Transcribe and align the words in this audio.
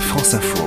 France 0.00 0.34
Info. 0.34 0.64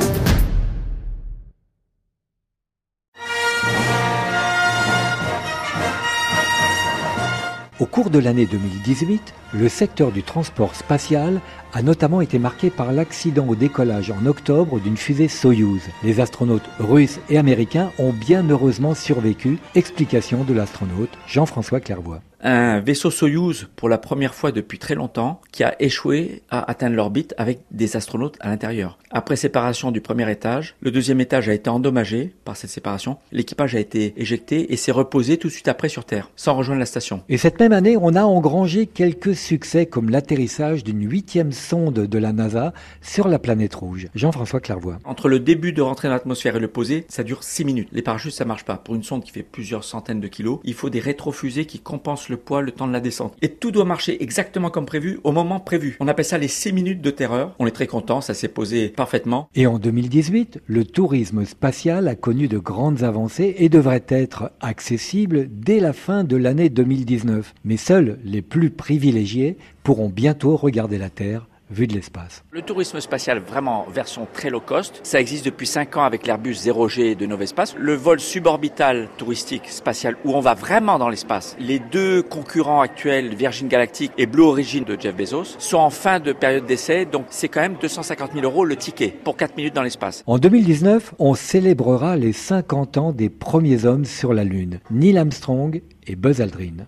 Au 7.79 7.85
cours 7.85 8.09
de 8.09 8.19
l'année 8.19 8.45
2018, 8.45 9.33
le 9.53 9.69
secteur 9.69 10.11
du 10.11 10.21
transport 10.21 10.75
spatial 10.75 11.39
a 11.73 11.81
notamment 11.81 12.19
été 12.19 12.39
marqué 12.39 12.69
par 12.69 12.91
l'accident 12.91 13.47
au 13.47 13.55
décollage 13.55 14.11
en 14.11 14.25
octobre 14.25 14.81
d'une 14.81 14.97
fusée 14.97 15.29
Soyouz. 15.29 15.83
Les 16.03 16.19
astronautes 16.19 16.69
russes 16.79 17.19
et 17.29 17.37
américains 17.37 17.91
ont 17.99 18.11
bien 18.11 18.43
heureusement 18.49 18.95
survécu. 18.95 19.59
Explication 19.75 20.43
de 20.43 20.53
l'astronaute 20.53 21.17
Jean-François 21.25 21.79
Clairvoy 21.79 22.19
un 22.41 22.79
vaisseau 22.79 23.11
Soyouz 23.11 23.67
pour 23.75 23.89
la 23.89 23.97
première 23.97 24.33
fois 24.33 24.51
depuis 24.51 24.79
très 24.79 24.95
longtemps 24.95 25.41
qui 25.51 25.63
a 25.63 25.75
échoué 25.81 26.41
à 26.49 26.69
atteindre 26.69 26.95
l'orbite 26.95 27.33
avec 27.37 27.59
des 27.71 27.95
astronautes 27.97 28.37
à 28.39 28.49
l'intérieur. 28.49 28.97
Après 29.11 29.35
séparation 29.35 29.91
du 29.91 30.01
premier 30.01 30.29
étage, 30.31 30.75
le 30.81 30.91
deuxième 30.91 31.19
étage 31.19 31.49
a 31.49 31.53
été 31.53 31.69
endommagé 31.69 32.33
par 32.45 32.55
cette 32.55 32.69
séparation. 32.69 33.17
L'équipage 33.31 33.75
a 33.75 33.79
été 33.79 34.13
éjecté 34.17 34.71
et 34.71 34.77
s'est 34.77 34.91
reposé 34.91 35.37
tout 35.37 35.47
de 35.47 35.53
suite 35.53 35.67
après 35.67 35.89
sur 35.89 36.05
Terre, 36.05 36.29
sans 36.35 36.55
rejoindre 36.55 36.79
la 36.79 36.85
station. 36.85 37.23
Et 37.27 37.37
cette 37.37 37.59
même 37.59 37.73
année, 37.73 37.97
on 37.97 38.15
a 38.15 38.23
engrangé 38.23 38.85
quelques 38.85 39.35
succès 39.35 39.85
comme 39.85 40.09
l'atterrissage 40.09 40.83
d'une 40.83 41.09
huitième 41.09 41.51
sonde 41.51 42.05
de 42.05 42.17
la 42.17 42.31
NASA 42.31 42.73
sur 43.01 43.27
la 43.27 43.39
planète 43.39 43.75
rouge. 43.75 44.07
Jean-François 44.15 44.59
Clairvoy. 44.59 44.97
Entre 45.03 45.27
le 45.27 45.39
début 45.39 45.73
de 45.73 45.81
rentrer 45.81 46.07
dans 46.07 46.13
l'atmosphère 46.13 46.55
et 46.55 46.59
le 46.59 46.67
poser, 46.67 47.05
ça 47.09 47.23
dure 47.23 47.43
6 47.43 47.65
minutes. 47.65 47.89
Les 47.91 48.01
parachutes, 48.01 48.33
ça 48.33 48.45
marche 48.45 48.63
pas. 48.65 48.77
Pour 48.77 48.95
une 48.95 49.03
sonde 49.03 49.23
qui 49.23 49.31
fait 49.31 49.43
plusieurs 49.43 49.83
centaines 49.83 50.21
de 50.21 50.27
kilos, 50.27 50.59
il 50.63 50.73
faut 50.73 50.89
des 50.89 50.99
rétrofusées 50.99 51.65
qui 51.65 51.79
compensent 51.79 52.28
le 52.29 52.37
poids 52.37 52.61
le 52.61 52.71
temps 52.71 52.87
de 52.87 52.93
la 52.93 52.99
descente. 52.99 53.35
Et 53.41 53.49
tout 53.49 53.71
doit 53.71 53.85
marcher 53.85 54.21
exactement 54.21 54.69
comme 54.69 54.85
prévu 54.85 55.19
au 55.23 55.31
moment 55.31 55.59
prévu. 55.59 55.97
On 55.99 56.07
appelle 56.07 56.25
ça 56.25 56.37
les 56.37 56.47
6 56.47 56.73
minutes 56.73 57.01
de 57.01 57.11
terreur. 57.11 57.55
On 57.59 57.67
est 57.67 57.71
très 57.71 57.87
content, 57.87 58.21
ça 58.21 58.33
s'est 58.33 58.47
posé 58.47 58.89
parfaitement. 58.89 59.49
Et 59.55 59.67
en 59.67 59.79
2018, 59.79 60.61
le 60.65 60.85
tourisme 60.85 61.45
spatial 61.45 62.07
a 62.07 62.15
connu 62.15 62.47
de 62.47 62.57
grandes 62.57 63.03
avancées 63.03 63.55
et 63.57 63.69
devrait 63.69 64.05
être 64.07 64.51
accessible 64.61 65.47
dès 65.51 65.79
la 65.79 65.93
fin 65.93 66.23
de 66.23 66.37
l'année 66.37 66.69
2019. 66.69 67.53
Mais 67.63 67.77
seuls 67.77 68.19
les 68.23 68.41
plus 68.41 68.69
privilégiés 68.69 69.57
pourront 69.83 70.09
bientôt 70.09 70.55
regarder 70.55 70.97
la 70.97 71.09
Terre 71.09 71.47
vue 71.69 71.87
de 71.87 71.93
l'espace. 71.93 72.43
Le 72.51 72.61
tourisme 72.61 72.99
spatial, 72.99 73.39
vraiment 73.39 73.85
version 73.89 74.27
très 74.31 74.49
low 74.49 74.59
cost, 74.59 74.99
ça 75.03 75.19
existe 75.19 75.45
depuis 75.45 75.67
5 75.67 75.97
ans 75.97 76.03
avec 76.03 76.25
l'Airbus 76.25 76.53
0G 76.53 77.15
de 77.15 77.25
Novespace. 77.25 77.75
Le 77.77 77.93
vol 77.93 78.19
suborbital 78.19 79.07
touristique 79.17 79.69
spatial 79.69 80.15
où 80.25 80.33
on 80.33 80.39
va 80.39 80.53
vraiment 80.53 80.99
dans 80.99 81.09
l'espace. 81.09 81.55
Les 81.59 81.79
deux 81.79 82.21
concurrents 82.21 82.81
actuels, 82.81 83.35
Virgin 83.35 83.67
Galactic 83.67 84.11
et 84.17 84.25
Blue 84.25 84.43
Origin 84.43 84.83
de 84.83 84.97
Jeff 84.99 85.15
Bezos, 85.15 85.55
sont 85.59 85.77
en 85.77 85.89
fin 85.89 86.19
de 86.19 86.33
période 86.33 86.65
d'essai, 86.65 87.05
donc 87.05 87.25
c'est 87.29 87.47
quand 87.47 87.61
même 87.61 87.75
250 87.79 88.33
000 88.33 88.43
euros 88.45 88.65
le 88.65 88.75
ticket 88.75 89.09
pour 89.23 89.37
4 89.37 89.55
minutes 89.55 89.75
dans 89.75 89.83
l'espace. 89.83 90.23
En 90.27 90.37
2019, 90.37 91.13
on 91.19 91.35
célébrera 91.35 92.17
les 92.17 92.33
50 92.33 92.97
ans 92.97 93.11
des 93.11 93.29
premiers 93.29 93.85
hommes 93.85 94.05
sur 94.05 94.33
la 94.33 94.43
Lune, 94.43 94.79
Neil 94.91 95.17
Armstrong 95.17 95.81
et 96.07 96.15
Buzz 96.15 96.41
Aldrin. 96.41 96.85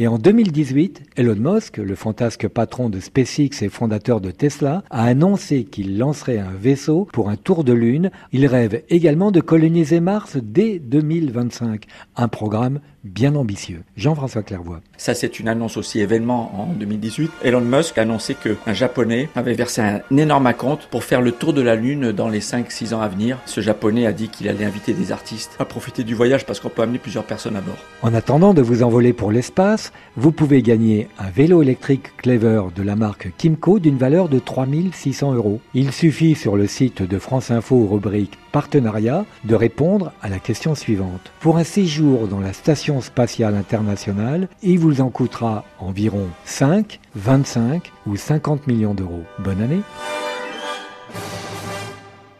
Et 0.00 0.06
en 0.06 0.16
2018, 0.16 1.02
Elon 1.16 1.34
Musk, 1.34 1.78
le 1.78 1.96
fantasque 1.96 2.46
patron 2.46 2.88
de 2.88 3.00
SpaceX 3.00 3.62
et 3.62 3.68
fondateur 3.68 4.20
de 4.20 4.30
Tesla, 4.30 4.84
a 4.90 5.02
annoncé 5.02 5.64
qu'il 5.64 5.98
lancerait 5.98 6.38
un 6.38 6.52
vaisseau 6.56 7.08
pour 7.12 7.30
un 7.30 7.34
tour 7.34 7.64
de 7.64 7.72
Lune. 7.72 8.12
Il 8.30 8.46
rêve 8.46 8.84
également 8.90 9.32
de 9.32 9.40
coloniser 9.40 9.98
Mars 9.98 10.36
dès 10.40 10.78
2025, 10.78 11.86
un 12.14 12.28
programme 12.28 12.78
bien 13.04 13.34
ambitieux. 13.34 13.82
Jean-François 13.96 14.42
Clairvoy. 14.42 14.80
Ça, 14.96 15.14
c'est 15.14 15.40
une 15.40 15.48
annonce 15.48 15.76
aussi 15.76 16.00
événement 16.00 16.52
en 16.60 16.72
2018. 16.74 17.30
Elon 17.42 17.60
Musk 17.60 17.98
a 17.98 18.02
annoncé 18.02 18.34
qu'un 18.34 18.72
Japonais 18.72 19.28
avait 19.34 19.54
versé 19.54 19.80
un 19.80 20.00
énorme 20.16 20.52
compte 20.54 20.86
pour 20.90 21.04
faire 21.04 21.20
le 21.20 21.32
tour 21.32 21.52
de 21.52 21.62
la 21.62 21.74
Lune 21.74 22.12
dans 22.12 22.28
les 22.28 22.40
5-6 22.40 22.94
ans 22.94 23.00
à 23.00 23.08
venir. 23.08 23.38
Ce 23.46 23.60
Japonais 23.60 24.06
a 24.06 24.12
dit 24.12 24.28
qu'il 24.28 24.48
allait 24.48 24.64
inviter 24.64 24.92
des 24.92 25.12
artistes 25.12 25.56
à 25.58 25.64
profiter 25.64 26.04
du 26.04 26.14
voyage 26.14 26.46
parce 26.46 26.60
qu'on 26.60 26.68
peut 26.68 26.82
amener 26.82 26.98
plusieurs 26.98 27.24
personnes 27.24 27.56
à 27.56 27.60
bord. 27.60 27.78
En 28.02 28.14
attendant 28.14 28.54
de 28.54 28.62
vous 28.62 28.82
envoler 28.82 29.12
pour 29.12 29.32
l'espace, 29.32 29.87
vous 30.16 30.32
pouvez 30.32 30.62
gagner 30.62 31.08
un 31.18 31.30
vélo 31.30 31.62
électrique 31.62 32.16
Clever 32.16 32.62
de 32.74 32.82
la 32.82 32.96
marque 32.96 33.32
Kimco 33.36 33.78
d'une 33.78 33.98
valeur 33.98 34.28
de 34.28 34.38
3600 34.38 35.34
euros. 35.34 35.60
Il 35.74 35.92
suffit 35.92 36.34
sur 36.34 36.56
le 36.56 36.66
site 36.66 37.02
de 37.02 37.18
France 37.18 37.50
Info 37.50 37.86
rubrique 37.86 38.38
partenariat 38.52 39.24
de 39.44 39.54
répondre 39.54 40.12
à 40.22 40.28
la 40.28 40.38
question 40.38 40.74
suivante. 40.74 41.32
Pour 41.40 41.58
un 41.58 41.64
séjour 41.64 42.28
dans 42.28 42.40
la 42.40 42.52
Station 42.52 43.00
spatiale 43.00 43.54
internationale, 43.54 44.48
il 44.62 44.78
vous 44.78 45.00
en 45.00 45.10
coûtera 45.10 45.64
environ 45.78 46.26
5, 46.44 47.00
25 47.14 47.92
ou 48.06 48.16
50 48.16 48.66
millions 48.66 48.94
d'euros. 48.94 49.24
Bonne 49.38 49.60
année 49.60 49.82